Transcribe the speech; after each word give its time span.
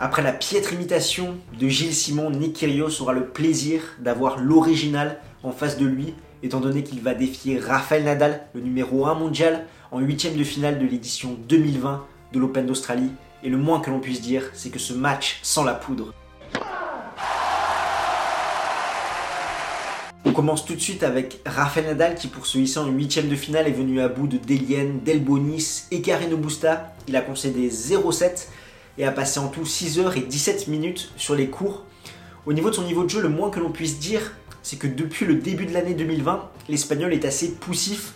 Après 0.00 0.22
la 0.22 0.32
piètre 0.32 0.72
imitation 0.72 1.36
de 1.56 1.68
Gilles 1.68 1.94
Simon, 1.94 2.28
Nick 2.28 2.54
Kyrgios 2.54 3.00
aura 3.00 3.12
le 3.12 3.26
plaisir 3.26 3.80
d'avoir 4.00 4.40
l'original 4.40 5.20
en 5.44 5.52
face 5.52 5.78
de 5.78 5.86
lui, 5.86 6.14
étant 6.42 6.58
donné 6.58 6.82
qu'il 6.82 7.00
va 7.00 7.14
défier 7.14 7.60
Rafael 7.60 8.02
Nadal, 8.02 8.44
le 8.54 8.60
numéro 8.60 9.06
1 9.06 9.14
mondial, 9.14 9.66
en 9.92 10.00
huitième 10.00 10.34
de 10.34 10.42
finale 10.42 10.80
de 10.80 10.84
l'édition 10.84 11.38
2020 11.48 12.04
de 12.32 12.38
l'Open 12.40 12.66
d'Australie. 12.66 13.12
Et 13.44 13.48
le 13.48 13.56
moins 13.56 13.78
que 13.78 13.88
l'on 13.88 14.00
puisse 14.00 14.20
dire, 14.20 14.50
c'est 14.52 14.70
que 14.70 14.80
ce 14.80 14.94
match 14.94 15.38
sent 15.44 15.64
la 15.64 15.74
poudre. 15.74 16.12
On 20.24 20.32
commence 20.32 20.64
tout 20.64 20.74
de 20.74 20.80
suite 20.80 21.04
avec 21.04 21.40
Rafael 21.46 21.86
Nadal 21.86 22.16
qui 22.16 22.26
pour 22.26 22.46
ce 22.46 22.58
hisser 22.58 22.80
en 22.80 22.88
huitième 22.88 23.28
de 23.28 23.36
finale 23.36 23.68
est 23.68 23.70
venu 23.70 24.00
à 24.00 24.08
bout 24.08 24.26
de 24.26 24.38
Delien, 24.38 24.96
Delbonis 25.04 25.84
et 25.92 26.02
Carreno 26.02 26.36
Busta. 26.36 26.92
Il 27.06 27.14
a 27.14 27.20
concédé 27.20 27.68
0-7 27.68 28.48
et 28.98 29.04
a 29.04 29.10
passé 29.10 29.40
en 29.40 29.48
tout 29.48 29.64
6 29.66 29.98
heures 29.98 30.16
et 30.16 30.20
17 30.20 30.68
minutes 30.68 31.12
sur 31.16 31.34
les 31.34 31.48
cours. 31.48 31.84
Au 32.46 32.52
niveau 32.52 32.70
de 32.70 32.74
son 32.74 32.82
niveau 32.82 33.04
de 33.04 33.10
jeu, 33.10 33.20
le 33.20 33.28
moins 33.28 33.50
que 33.50 33.60
l'on 33.60 33.70
puisse 33.70 33.98
dire, 33.98 34.32
c'est 34.62 34.76
que 34.76 34.86
depuis 34.86 35.26
le 35.26 35.34
début 35.34 35.66
de 35.66 35.72
l'année 35.72 35.94
2020, 35.94 36.50
l'Espagnol 36.68 37.12
est 37.12 37.24
assez 37.24 37.52
poussif. 37.52 38.14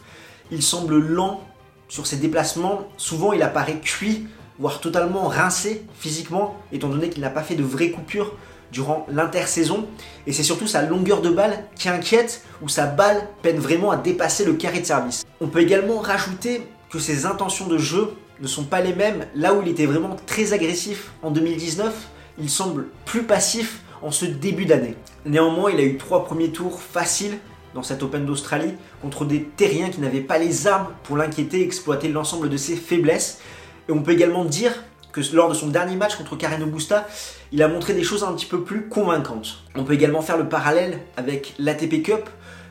Il 0.51 0.63
semble 0.63 0.99
lent 0.99 1.43
sur 1.89 2.07
ses 2.07 2.17
déplacements. 2.17 2.89
Souvent, 2.97 3.33
il 3.33 3.43
apparaît 3.43 3.81
cuit, 3.81 4.27
voire 4.59 4.81
totalement 4.81 5.29
rincé 5.29 5.85
physiquement, 5.99 6.57
étant 6.73 6.89
donné 6.89 7.11
qu'il 7.11 7.23
n'a 7.23 7.31
pas 7.31 7.43
fait 7.43 7.55
de 7.55 7.63
vraies 7.63 7.91
coupures 7.91 8.35
durant 8.73 9.07
l'intersaison. 9.11 9.87
Et 10.27 10.33
c'est 10.33 10.43
surtout 10.43 10.67
sa 10.67 10.83
longueur 10.83 11.23
de 11.23 11.31
balle 11.31 11.65
qui 11.75 11.89
inquiète, 11.89 12.43
où 12.63 12.69
sa 12.69 12.87
balle 12.87 13.29
peine 13.43 13.59
vraiment 13.59 13.91
à 13.91 13.97
dépasser 13.97 14.45
le 14.45 14.55
carré 14.55 14.81
de 14.81 14.87
service. 14.87 15.25
On 15.41 15.49
peut 15.49 15.61
également 15.61 15.99
rajouter 15.99 16.63
que 16.91 16.99
ses 16.99 17.27
intentions 17.27 17.67
de 17.67 17.79
jeu 17.79 18.15
ne 18.41 18.47
sont 18.47 18.65
pas 18.65 18.81
les 18.81 18.95
mêmes. 18.95 19.27
Là 19.35 19.55
où 19.55 19.63
il 19.63 19.69
était 19.69 19.87
vraiment 19.87 20.17
très 20.27 20.53
agressif 20.53 21.13
en 21.23 21.31
2019, 21.31 22.09
il 22.39 22.51
semble 22.51 22.87
plus 23.05 23.25
passif 23.25 23.81
en 24.03 24.11
ce 24.11 24.25
début 24.25 24.65
d'année. 24.65 24.95
Néanmoins, 25.25 25.71
il 25.71 25.81
a 25.81 25.83
eu 25.83 25.97
trois 25.97 26.25
premiers 26.25 26.51
tours 26.51 26.81
faciles 26.81 27.39
dans 27.75 27.83
cette 27.83 28.03
Open 28.03 28.25
d'Australie 28.25 28.75
contre 29.03 29.25
des 29.25 29.43
terriens 29.43 29.91
qui 29.91 30.01
n'avaient 30.01 30.21
pas 30.21 30.39
les 30.39 30.67
armes 30.67 30.89
pour 31.03 31.17
l'inquiéter 31.17 31.61
et 31.61 31.65
exploiter 31.65 32.09
l'ensemble 32.09 32.49
de 32.49 32.57
ses 32.57 32.77
faiblesses. 32.77 33.41
Et 33.89 33.93
on 33.93 34.03
peut 34.03 34.13
également 34.13 34.45
dire 34.45 34.73
que 35.13 35.21
lors 35.35 35.49
de 35.49 35.55
son 35.55 35.69
dernier 35.69 35.97
match 35.97 36.17
contre 36.17 36.37
Karen 36.37 36.63
Augusta, 36.63 37.07
il 37.53 37.63
a 37.63 37.69
montré 37.69 37.95
des 37.95 38.03
choses 38.03 38.25
un 38.25 38.33
petit 38.33 38.47
peu 38.47 38.63
plus 38.63 38.89
convaincantes. 38.89 39.65
On 39.75 39.85
peut 39.85 39.95
également 39.95 40.23
faire 40.23 40.37
le 40.37 40.49
parallèle 40.49 41.01
avec 41.17 41.55
l'ATP 41.59 42.03
Cup, 42.03 42.29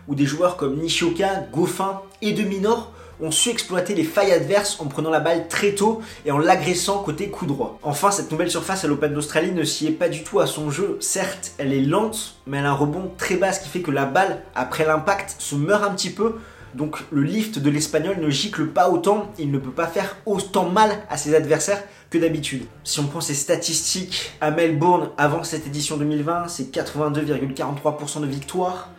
où 0.08 0.16
des 0.16 0.26
joueurs 0.26 0.56
comme 0.56 0.78
Nishioka, 0.78 1.48
Goffin 1.52 2.02
et 2.22 2.32
Deminor 2.32 2.92
ont 3.22 3.32
su 3.32 3.50
exploiter 3.50 3.96
les 3.96 4.04
failles 4.04 4.32
adverses 4.32 4.80
en 4.80 4.86
prenant 4.86 5.10
la 5.10 5.20
balle 5.20 5.48
très 5.48 5.74
tôt 5.74 6.02
et 6.26 6.32
en 6.32 6.38
l'agressant 6.38 7.04
côté 7.04 7.30
coup 7.30 7.46
droit. 7.46 7.80
Enfin, 7.84 8.12
cette 8.12 8.32
nouvelle 8.32 8.52
surface 8.52 8.84
à 8.84 8.88
l'Open 8.88 9.14
d'Australie 9.14 9.52
ne 9.52 9.64
s'y 9.64 9.88
est 9.88 9.92
pas 9.92 10.10
du 10.10 10.24
tout 10.24 10.40
à 10.40 10.48
son 10.48 10.70
jeu. 10.70 10.98
Certes, 11.00 11.52
elle 11.58 11.74
est 11.74 11.82
lente, 11.82 12.36
mais 12.46 12.58
elle 12.58 12.66
a 12.66 12.72
un 12.72 12.74
rebond 12.74 13.12
très 13.18 13.36
bas, 13.36 13.54
ce 13.54 13.62
qui 13.62 13.70
fait 13.70 13.82
que 13.82 13.92
la 13.92 14.06
balle, 14.06 14.44
après 14.56 14.86
l'impact, 14.86 15.36
se 15.40 15.56
meurt 15.56 15.84
un 15.84 15.92
petit 15.92 16.12
peu. 16.12 16.36
Donc 16.74 16.98
le 17.12 17.24
lift 17.24 17.60
de 17.60 17.70
l'espagnol 17.70 18.18
ne 18.20 18.30
gicle 18.30 18.68
pas 18.68 18.90
autant, 18.90 19.32
il 19.40 19.52
ne 19.52 19.58
peut 19.58 19.72
pas 19.72 19.88
faire 19.88 20.18
autant 20.26 20.70
mal 20.70 20.92
à 21.10 21.18
ses 21.18 21.34
adversaires 21.34 21.82
que 22.10 22.18
d'habitude. 22.18 22.66
Si 22.84 23.00
on 23.00 23.08
prend 23.08 23.22
ses 23.22 23.34
statistiques 23.34 24.32
à 24.42 24.52
Melbourne 24.52 25.10
avant 25.18 25.44
cette 25.44 25.66
édition 25.66 25.98
2020, 25.98 26.48
c'est 26.48 26.72
82,43% 26.72 28.22
de 28.22 28.28
victoire, 28.28 28.90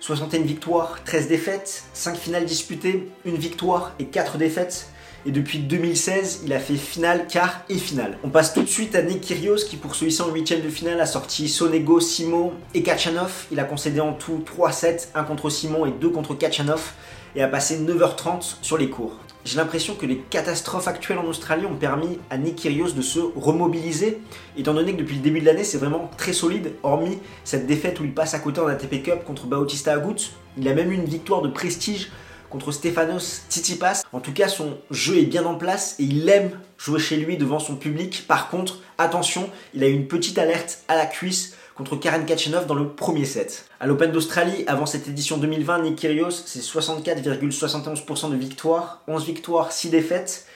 61 0.00 0.42
victoires, 0.42 0.98
13 1.04 1.28
défaites, 1.28 1.84
5 1.92 2.16
finales 2.16 2.44
disputées, 2.44 3.10
1 3.26 3.30
victoire 3.32 3.92
et 3.98 4.06
4 4.06 4.38
défaites. 4.38 4.88
Et 5.26 5.32
depuis 5.32 5.58
2016, 5.58 6.42
il 6.44 6.52
a 6.52 6.60
fait 6.60 6.76
finale, 6.76 7.26
quart 7.26 7.62
et 7.68 7.76
finale. 7.76 8.18
On 8.22 8.30
passe 8.30 8.54
tout 8.54 8.62
de 8.62 8.68
suite 8.68 8.94
à 8.94 9.02
Nick 9.02 9.22
Kyrgios 9.22 9.64
qui 9.68 9.76
pour 9.76 9.94
ce 9.94 10.04
hisser 10.04 10.22
en 10.22 10.30
8 10.30 10.62
de 10.62 10.70
finale 10.70 11.00
a 11.00 11.06
sorti 11.06 11.48
Sonego, 11.48 11.98
Simo 12.00 12.52
et 12.72 12.82
Kachanov. 12.82 13.46
Il 13.50 13.58
a 13.58 13.64
concédé 13.64 14.00
en 14.00 14.12
tout 14.12 14.42
3 14.46 14.72
sets, 14.72 15.08
1 15.14 15.24
contre 15.24 15.50
Simon 15.50 15.86
et 15.86 15.90
2 15.90 16.08
contre 16.10 16.34
Kachanov 16.34 16.92
et 17.34 17.42
a 17.42 17.48
passé 17.48 17.78
9h30 17.80 18.58
sur 18.62 18.78
les 18.78 18.88
cours. 18.88 19.18
J'ai 19.48 19.56
l'impression 19.56 19.94
que 19.94 20.04
les 20.04 20.18
catastrophes 20.18 20.88
actuelles 20.88 21.16
en 21.16 21.24
Australie 21.24 21.64
ont 21.64 21.74
permis 21.74 22.18
à 22.28 22.36
Nick 22.36 22.56
Kyrgios 22.56 22.90
de 22.90 23.00
se 23.00 23.18
remobiliser, 23.18 24.20
étant 24.58 24.74
donné 24.74 24.92
que 24.92 24.98
depuis 24.98 25.16
le 25.16 25.22
début 25.22 25.40
de 25.40 25.46
l'année, 25.46 25.64
c'est 25.64 25.78
vraiment 25.78 26.10
très 26.18 26.34
solide, 26.34 26.74
hormis 26.82 27.18
cette 27.44 27.66
défaite 27.66 27.98
où 27.98 28.04
il 28.04 28.12
passe 28.12 28.34
à 28.34 28.40
côté 28.40 28.60
en 28.60 28.66
ATP 28.66 29.02
Cup 29.02 29.24
contre 29.24 29.46
Bautista 29.46 29.94
Agut. 29.94 30.32
Il 30.58 30.68
a 30.68 30.74
même 30.74 30.92
eu 30.92 30.96
une 30.96 31.06
victoire 31.06 31.40
de 31.40 31.48
prestige 31.48 32.10
contre 32.50 32.72
Stefanos 32.72 33.44
Tsitsipas. 33.48 34.02
En 34.12 34.20
tout 34.20 34.34
cas, 34.34 34.48
son 34.48 34.76
jeu 34.90 35.16
est 35.16 35.24
bien 35.24 35.46
en 35.46 35.54
place 35.54 35.96
et 35.98 36.02
il 36.02 36.28
aime 36.28 36.50
jouer 36.76 37.00
chez 37.00 37.16
lui 37.16 37.38
devant 37.38 37.58
son 37.58 37.76
public. 37.76 38.26
Par 38.28 38.50
contre, 38.50 38.80
attention, 38.98 39.48
il 39.72 39.82
a 39.82 39.88
eu 39.88 39.94
une 39.94 40.08
petite 40.08 40.36
alerte 40.36 40.80
à 40.88 40.94
la 40.94 41.06
cuisse 41.06 41.56
contre 41.78 41.94
Karen 41.94 42.26
Kachanov 42.26 42.66
dans 42.66 42.74
le 42.74 42.88
premier 42.88 43.24
set. 43.24 43.66
À 43.78 43.86
l'Open 43.86 44.10
d'Australie, 44.10 44.64
avant 44.66 44.84
cette 44.84 45.06
édition 45.06 45.38
2020, 45.38 45.82
Nick 45.82 45.96
Kyrgios, 45.96 46.32
c'est 46.44 46.58
64,71% 46.58 48.30
de 48.32 48.36
victoires, 48.36 49.02
11 49.06 49.24
victoires, 49.24 49.70
6 49.70 49.90
défaites. 49.90 50.46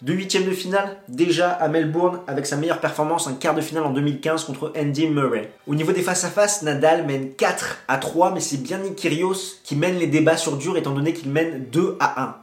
Deux 0.00 0.14
huitièmes 0.14 0.46
de 0.46 0.52
finale, 0.52 0.96
déjà 1.08 1.50
à 1.50 1.68
Melbourne, 1.68 2.20
avec 2.26 2.46
sa 2.46 2.56
meilleure 2.56 2.80
performance, 2.80 3.26
un 3.26 3.34
quart 3.34 3.54
de 3.54 3.60
finale 3.60 3.84
en 3.84 3.90
2015 3.90 4.44
contre 4.44 4.72
Andy 4.74 5.08
Murray. 5.08 5.52
Au 5.66 5.74
niveau 5.74 5.92
des 5.92 6.00
face-à-face, 6.00 6.62
Nadal 6.62 7.06
mène 7.06 7.34
4 7.34 7.80
à 7.86 7.98
3, 7.98 8.32
mais 8.32 8.40
c'est 8.40 8.62
bien 8.62 8.78
Nick 8.78 8.96
Kyrgios 8.96 9.58
qui 9.62 9.76
mène 9.76 9.98
les 9.98 10.06
débats 10.06 10.38
sur 10.38 10.56
dur, 10.56 10.78
étant 10.78 10.94
donné 10.94 11.12
qu'il 11.12 11.30
mène 11.30 11.66
2 11.70 11.98
à 12.00 12.22
1. 12.22 12.36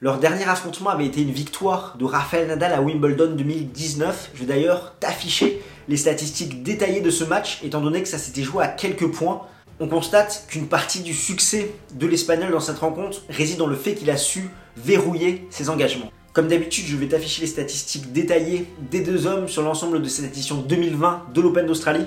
Leur 0.00 0.18
dernier 0.18 0.48
affrontement 0.48 0.88
avait 0.88 1.04
été 1.04 1.20
une 1.20 1.30
victoire 1.30 1.96
de 1.98 2.06
Rafael 2.06 2.48
Nadal 2.48 2.72
à 2.72 2.80
Wimbledon 2.80 3.34
2019. 3.34 4.30
Je 4.32 4.40
vais 4.40 4.46
d'ailleurs 4.46 4.94
t'afficher 4.98 5.62
les 5.88 5.96
statistiques 5.96 6.62
détaillées 6.62 7.00
de 7.00 7.10
ce 7.10 7.24
match, 7.24 7.60
étant 7.62 7.80
donné 7.80 8.02
que 8.02 8.08
ça 8.08 8.18
s'était 8.18 8.42
joué 8.42 8.64
à 8.64 8.68
quelques 8.68 9.10
points. 9.10 9.42
On 9.78 9.88
constate 9.88 10.46
qu'une 10.48 10.68
partie 10.68 11.00
du 11.00 11.12
succès 11.14 11.74
de 11.94 12.06
l'Espagnol 12.06 12.50
dans 12.50 12.60
cette 12.60 12.78
rencontre 12.78 13.22
réside 13.28 13.58
dans 13.58 13.66
le 13.66 13.76
fait 13.76 13.94
qu'il 13.94 14.10
a 14.10 14.16
su 14.16 14.50
verrouiller 14.76 15.46
ses 15.50 15.68
engagements. 15.68 16.10
Comme 16.32 16.48
d'habitude, 16.48 16.84
je 16.86 16.96
vais 16.96 17.08
t'afficher 17.08 17.42
les 17.42 17.46
statistiques 17.46 18.12
détaillées 18.12 18.66
des 18.90 19.00
deux 19.00 19.26
hommes 19.26 19.48
sur 19.48 19.62
l'ensemble 19.62 20.02
de 20.02 20.08
cette 20.08 20.26
édition 20.26 20.56
2020 20.56 21.26
de 21.32 21.40
l'Open 21.40 21.66
d'Australie. 21.66 22.06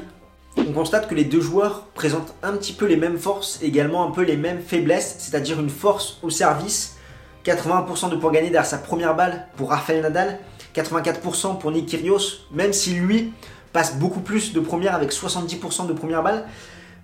On 0.57 0.71
constate 0.71 1.07
que 1.07 1.15
les 1.15 1.23
deux 1.23 1.41
joueurs 1.41 1.85
présentent 1.93 2.33
un 2.43 2.53
petit 2.53 2.73
peu 2.73 2.85
les 2.85 2.97
mêmes 2.97 3.17
forces, 3.17 3.59
également 3.61 4.07
un 4.07 4.11
peu 4.11 4.21
les 4.23 4.37
mêmes 4.37 4.61
faiblesses, 4.61 5.15
c'est-à-dire 5.19 5.59
une 5.59 5.69
force 5.69 6.19
au 6.21 6.29
service, 6.29 6.97
80% 7.45 8.09
de 8.09 8.17
points 8.17 8.31
gagnés 8.31 8.49
derrière 8.49 8.65
sa 8.65 8.77
première 8.77 9.15
balle 9.15 9.47
pour 9.57 9.69
Rafael 9.69 10.01
Nadal, 10.01 10.39
84% 10.75 11.57
pour 11.57 11.71
Nick 11.71 11.87
Kyrgios, 11.87 12.41
même 12.51 12.73
si 12.73 12.93
lui 12.93 13.33
passe 13.73 13.95
beaucoup 13.95 14.21
plus 14.21 14.53
de 14.53 14.59
première 14.59 14.95
avec 14.95 15.11
70% 15.11 15.87
de 15.87 15.93
première 15.93 16.23
balle. 16.23 16.45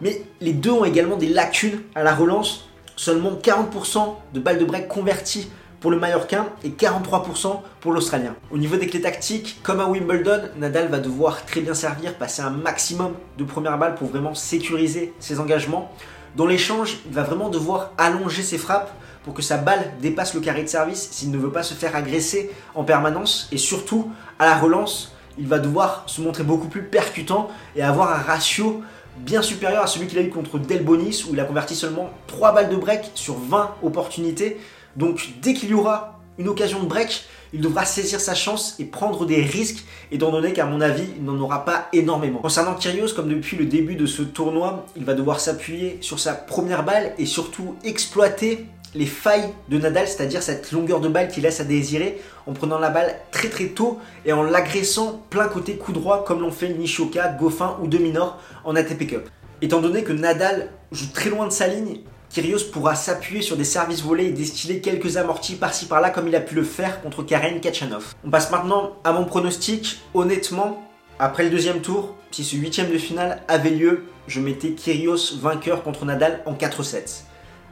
Mais 0.01 0.23
les 0.41 0.53
deux 0.53 0.71
ont 0.71 0.85
également 0.85 1.17
des 1.17 1.29
lacunes 1.29 1.81
à 1.95 2.03
la 2.03 2.13
relance. 2.13 2.69
Seulement 2.95 3.31
40% 3.31 4.15
de 4.33 4.39
balles 4.39 4.57
de 4.57 4.65
break 4.65 4.87
converties 4.87 5.49
pour 5.79 5.91
le 5.91 5.99
Mallorquin 5.99 6.47
et 6.63 6.69
43% 6.69 7.59
pour 7.79 7.91
l'Australien. 7.91 8.35
Au 8.51 8.57
niveau 8.57 8.77
des 8.77 8.87
clés 8.87 9.01
tactiques, 9.01 9.59
comme 9.61 9.79
à 9.79 9.85
Wimbledon, 9.85 10.43
Nadal 10.57 10.87
va 10.87 10.99
devoir 10.99 11.45
très 11.45 11.61
bien 11.61 11.73
servir, 11.73 12.15
passer 12.15 12.41
un 12.41 12.49
maximum 12.49 13.13
de 13.37 13.43
première 13.43 13.77
balle 13.77 13.95
pour 13.95 14.07
vraiment 14.07 14.33
sécuriser 14.33 15.13
ses 15.19 15.39
engagements. 15.39 15.91
Dans 16.35 16.47
l'échange, 16.47 16.97
il 17.05 17.13
va 17.13 17.23
vraiment 17.23 17.49
devoir 17.49 17.91
allonger 17.97 18.41
ses 18.41 18.57
frappes 18.57 18.91
pour 19.23 19.33
que 19.33 19.41
sa 19.41 19.57
balle 19.57 19.91
dépasse 20.01 20.33
le 20.33 20.39
carré 20.39 20.63
de 20.63 20.67
service 20.67 21.09
s'il 21.11 21.31
ne 21.31 21.37
veut 21.37 21.51
pas 21.51 21.63
se 21.63 21.73
faire 21.73 21.95
agresser 21.95 22.51
en 22.73 22.83
permanence. 22.83 23.47
Et 23.51 23.57
surtout, 23.57 24.11
à 24.39 24.45
la 24.45 24.57
relance, 24.57 25.14
il 25.38 25.47
va 25.47 25.59
devoir 25.59 26.03
se 26.07 26.22
montrer 26.22 26.44
beaucoup 26.44 26.68
plus 26.68 26.84
percutant 26.84 27.50
et 27.75 27.81
avoir 27.81 28.12
un 28.12 28.22
ratio 28.22 28.81
bien 29.18 29.41
supérieur 29.41 29.84
à 29.84 29.88
celui 29.88 30.07
qu'il 30.07 30.18
a 30.18 30.22
eu 30.22 30.29
contre 30.29 30.59
Delbonis 30.59 31.25
où 31.28 31.34
il 31.34 31.40
a 31.40 31.46
converti 31.46 31.75
seulement 31.75 32.09
3 32.28 32.53
balles 32.53 32.69
de 32.69 32.75
break 32.75 33.12
sur 33.16 33.35
20 33.35 33.75
opportunités. 33.84 34.57
Donc 34.95 35.29
dès 35.41 35.53
qu'il 35.53 35.69
y 35.69 35.74
aura 35.74 36.19
une 36.38 36.50
occasion 36.50 36.84
de 36.84 36.88
break, 36.88 37.25
il 37.53 37.62
devra 37.62 37.85
saisir 37.85 38.19
sa 38.19 38.35
chance 38.35 38.75
et 38.79 38.84
prendre 38.84 39.25
des 39.25 39.41
risques, 39.41 39.85
étant 40.12 40.31
donné 40.31 40.51
qu'à 40.51 40.66
mon 40.66 40.81
avis, 40.81 41.07
il 41.16 41.24
n'en 41.24 41.40
aura 41.40 41.63
pas 41.63 41.88
énormément. 41.94 42.40
Concernant 42.40 42.75
Kyrgios, 42.75 43.13
comme 43.15 43.30
depuis 43.30 43.56
le 43.56 43.65
début 43.65 43.95
de 43.95 44.06
ce 44.06 44.21
tournoi, 44.21 44.86
il 44.98 45.06
va 45.06 45.13
devoir 45.13 45.39
s'appuyer 45.39 45.98
sur 46.01 46.19
sa 46.19 46.33
première 46.33 46.83
balle 46.83 47.13
et 47.18 47.25
surtout 47.25 47.75
exploiter 47.86 48.65
les 48.95 49.06
failles 49.06 49.53
de 49.69 49.77
Nadal, 49.77 50.07
c'est-à-dire 50.07 50.42
cette 50.42 50.71
longueur 50.71 51.01
de 51.01 51.09
balle 51.09 51.27
qui 51.27 51.42
laisse 51.42 51.59
à 51.59 51.65
désirer 51.65 52.21
en 52.47 52.53
prenant 52.53 52.80
la 52.80 52.89
balle 52.89 53.15
très 53.31 53.50
très 53.50 53.68
tôt 53.68 54.00
et 54.25 54.33
en 54.33 54.42
l'agressant 54.42 55.21
plein 55.30 55.47
côté 55.47 55.75
coup 55.75 55.92
droit 55.92 56.24
comme 56.24 56.42
l'ont 56.42 56.51
fait 56.51 56.69
Nishoka, 56.69 57.27
Goffin 57.39 57.77
ou 57.81 57.88
Deminor 57.88 58.39
en 58.63 58.75
ATP 58.75 59.07
Cup. 59.07 59.30
Étant 59.62 59.81
donné 59.81 60.03
que 60.03 60.13
Nadal 60.13 60.69
joue 60.92 61.12
très 61.13 61.30
loin 61.30 61.45
de 61.45 61.51
sa 61.51 61.68
ligne, 61.68 62.00
Kyrgios 62.30 62.65
pourra 62.71 62.95
s'appuyer 62.95 63.42
sur 63.42 63.56
des 63.56 63.63
services 63.63 64.01
volés 64.01 64.25
et 64.25 64.31
distiller 64.31 64.81
quelques 64.81 65.18
amortis 65.18 65.56
par-ci 65.56 65.86
par-là 65.86 66.09
comme 66.09 66.27
il 66.27 66.36
a 66.36 66.42
pu 66.42 66.56
le 66.56 66.63
faire 66.63 67.01
contre 67.01 67.24
Karen 67.24 67.59
Kachanov. 67.62 68.13
On 68.25 68.30
passe 68.30 68.51
maintenant 68.51 68.97
à 69.03 69.13
mon 69.13 69.25
pronostic. 69.25 70.00
Honnêtement, 70.13 70.86
après 71.19 71.44
le 71.44 71.50
deuxième 71.50 71.81
tour, 71.81 72.15
si 72.31 72.44
ce 72.44 72.57
huitième 72.57 72.92
de 72.92 72.97
finale 72.97 73.42
avait 73.47 73.69
lieu, 73.69 74.06
je 74.27 74.42
mettais 74.42 74.71
Kyrgios 74.71 75.38
vainqueur 75.39 75.83
contre 75.83 76.03
Nadal 76.03 76.42
en 76.45 76.53
4-7. 76.53 77.24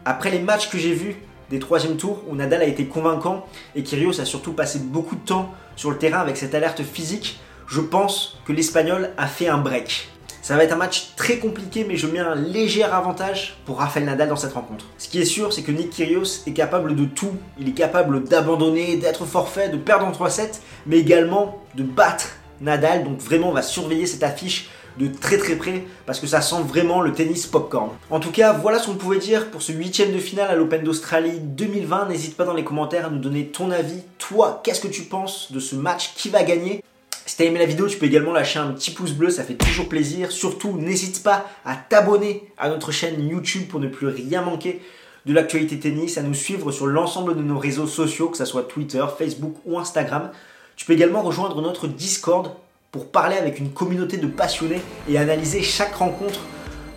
Après 0.05 0.31
les 0.31 0.39
matchs 0.39 0.69
que 0.69 0.77
j'ai 0.77 0.93
vus 0.93 1.15
des 1.49 1.59
troisièmes 1.59 1.95
tours 1.95 2.23
où 2.27 2.35
Nadal 2.35 2.61
a 2.61 2.65
été 2.65 2.85
convaincant 2.85 3.45
et 3.75 3.83
Kyrgios 3.83 4.19
a 4.19 4.25
surtout 4.25 4.51
passé 4.51 4.79
beaucoup 4.79 5.15
de 5.15 5.21
temps 5.21 5.53
sur 5.75 5.91
le 5.91 5.97
terrain 5.97 6.19
avec 6.19 6.35
cette 6.35 6.53
alerte 6.55 6.83
physique, 6.83 7.39
je 7.67 7.79
pense 7.79 8.39
que 8.45 8.51
l'Espagnol 8.51 9.11
a 9.17 9.27
fait 9.27 9.47
un 9.47 9.57
break. 9.57 10.09
Ça 10.41 10.57
va 10.57 10.65
être 10.65 10.73
un 10.73 10.77
match 10.77 11.13
très 11.15 11.37
compliqué, 11.37 11.85
mais 11.87 11.95
je 11.95 12.05
mets 12.05 12.19
un 12.19 12.35
léger 12.35 12.83
avantage 12.83 13.55
pour 13.65 13.77
Rafael 13.77 14.03
Nadal 14.03 14.27
dans 14.27 14.35
cette 14.35 14.51
rencontre. 14.51 14.85
Ce 14.97 15.07
qui 15.07 15.21
est 15.21 15.25
sûr, 15.25 15.53
c'est 15.53 15.61
que 15.61 15.71
Nick 15.71 15.91
Kyrgios 15.91 16.43
est 16.45 16.51
capable 16.51 16.97
de 16.97 17.05
tout. 17.05 17.31
Il 17.57 17.69
est 17.69 17.73
capable 17.73 18.25
d'abandonner, 18.25 18.97
d'être 18.97 19.25
forfait, 19.25 19.69
de 19.69 19.77
perdre 19.77 20.05
en 20.05 20.11
3-7, 20.11 20.59
mais 20.85 20.97
également 20.97 21.63
de 21.75 21.83
battre 21.83 22.31
Nadal. 22.59 23.05
Donc 23.05 23.19
vraiment, 23.19 23.51
on 23.51 23.53
va 23.53 23.61
surveiller 23.61 24.05
cette 24.05 24.23
affiche 24.23 24.69
de 24.97 25.07
très 25.07 25.37
très 25.37 25.55
près 25.55 25.83
parce 26.05 26.19
que 26.19 26.27
ça 26.27 26.41
sent 26.41 26.61
vraiment 26.67 27.01
le 27.01 27.13
tennis 27.13 27.47
popcorn. 27.47 27.89
En 28.09 28.19
tout 28.19 28.31
cas, 28.31 28.53
voilà 28.53 28.79
ce 28.79 28.87
qu'on 28.87 28.95
pouvait 28.95 29.19
dire 29.19 29.49
pour 29.51 29.61
ce 29.61 29.71
huitième 29.71 30.11
de 30.11 30.19
finale 30.19 30.49
à 30.49 30.55
l'Open 30.55 30.83
d'Australie 30.83 31.39
2020. 31.39 32.09
N'hésite 32.09 32.37
pas 32.37 32.45
dans 32.45 32.53
les 32.53 32.63
commentaires 32.63 33.07
à 33.07 33.09
nous 33.09 33.19
donner 33.19 33.47
ton 33.47 33.71
avis. 33.71 34.01
Toi, 34.17 34.61
qu'est-ce 34.63 34.81
que 34.81 34.87
tu 34.87 35.03
penses 35.03 35.51
de 35.51 35.59
ce 35.59 35.75
match? 35.75 36.13
Qui 36.15 36.29
va 36.29 36.43
gagner? 36.43 36.83
Si 37.25 37.37
t'as 37.37 37.45
aimé 37.45 37.59
la 37.59 37.65
vidéo, 37.65 37.87
tu 37.87 37.97
peux 37.97 38.05
également 38.05 38.33
lâcher 38.33 38.59
un 38.59 38.71
petit 38.73 38.91
pouce 38.91 39.13
bleu, 39.13 39.29
ça 39.29 39.43
fait 39.43 39.53
toujours 39.53 39.87
plaisir. 39.87 40.31
Surtout, 40.31 40.77
n'hésite 40.77 41.23
pas 41.23 41.45
à 41.63 41.75
t'abonner 41.75 42.43
à 42.57 42.67
notre 42.69 42.91
chaîne 42.91 43.25
YouTube 43.27 43.67
pour 43.69 43.79
ne 43.79 43.87
plus 43.87 44.07
rien 44.07 44.41
manquer 44.41 44.81
de 45.25 45.33
l'actualité 45.33 45.79
tennis, 45.79 46.17
à 46.17 46.21
nous 46.21 46.33
suivre 46.33 46.73
sur 46.73 46.85
l'ensemble 46.85 47.37
de 47.37 47.41
nos 47.41 47.57
réseaux 47.57 47.87
sociaux, 47.87 48.27
que 48.27 48.37
ce 48.37 48.43
soit 48.43 48.63
Twitter, 48.63 49.05
Facebook 49.17 49.55
ou 49.65 49.79
Instagram. 49.79 50.31
Tu 50.75 50.85
peux 50.85 50.93
également 50.93 51.21
rejoindre 51.21 51.61
notre 51.61 51.87
Discord 51.87 52.51
pour 52.93 53.07
parler 53.07 53.35
avec 53.35 53.59
une 53.59 53.71
communauté 53.71 54.17
de 54.17 54.27
passionnés 54.27 54.79
et 55.09 55.17
analyser 55.17 55.63
chaque 55.63 55.95
rencontre 55.95 56.41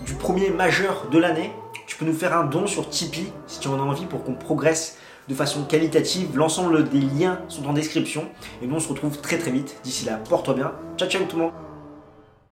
du 0.04 0.12
premier 0.12 0.50
majeur 0.50 1.08
de 1.10 1.18
l'année. 1.18 1.50
Tu 1.86 1.96
peux 1.96 2.04
nous 2.04 2.12
faire 2.12 2.36
un 2.36 2.44
don 2.44 2.66
sur 2.66 2.90
Tipeee 2.90 3.32
si 3.46 3.60
tu 3.60 3.68
en 3.68 3.78
as 3.80 3.82
envie 3.82 4.04
pour 4.04 4.22
qu'on 4.22 4.34
progresse 4.34 4.98
de 5.26 5.34
façon 5.34 5.64
qualitative. 5.64 6.36
L'ensemble 6.36 6.88
des 6.90 7.00
liens 7.00 7.40
sont 7.48 7.66
en 7.66 7.72
description. 7.72 8.28
Et 8.62 8.66
nous, 8.66 8.76
on 8.76 8.80
se 8.80 8.88
retrouve 8.88 9.18
très 9.22 9.38
très 9.38 9.50
vite. 9.50 9.80
D'ici 9.82 10.04
là, 10.04 10.20
porte-toi 10.28 10.54
bien. 10.54 10.72
Ciao, 10.98 11.08
ciao 11.08 11.24
tout 11.24 11.36
le 11.38 11.44
monde. 11.44 11.65